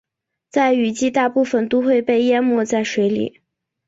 [0.49, 3.41] 在雨季大部分都会被淹没在水里。